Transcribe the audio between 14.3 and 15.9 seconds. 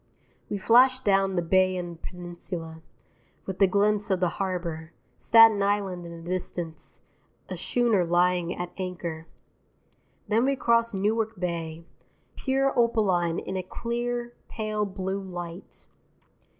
pale blue light.